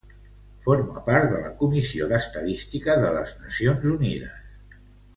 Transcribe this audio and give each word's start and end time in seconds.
Forma 0.67 1.03
part 1.09 1.27
de 1.33 1.41
la 1.43 1.51
Comissió 1.59 2.07
d'Estadística 2.13 2.97
de 3.05 3.13
les 3.21 3.37
Nacions 3.45 3.87
Unides. 3.95 4.85